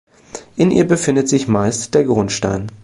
In 0.55 0.71
ihr 0.71 0.87
befindet 0.87 1.29
sich 1.29 1.47
meist 1.47 1.93
der 1.93 2.05
Grundstein. 2.05 2.71